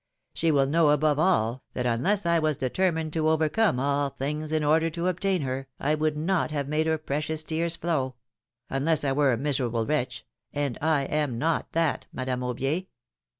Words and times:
She 0.33 0.49
will 0.49 0.65
know, 0.65 0.89
above 0.89 1.19
all, 1.19 1.61
that 1.73 1.85
unless 1.85 2.25
I 2.25 2.39
was 2.39 2.57
determined 2.57 3.13
to 3.13 3.29
overcome 3.29 3.79
all 3.79 4.09
things 4.09 4.51
in 4.51 4.63
order 4.63 4.89
to 4.89 5.05
obtain 5.07 5.43
her, 5.43 5.67
I 5.79 5.93
would 5.93 6.17
not 6.17 6.49
have 6.49 6.67
made 6.67 6.87
her 6.87 6.97
precious 6.97 7.43
tears 7.43 7.75
flow— 7.75 8.15
unless 8.71 9.03
I 9.03 9.11
were 9.11 9.31
a 9.31 9.37
miserable 9.37 9.85
wretch, 9.85 10.25
and 10.53 10.75
I 10.81 11.03
am 11.03 11.37
not 11.37 11.73
that, 11.73 12.07
Madame 12.11 12.39
Aubier 12.41 12.87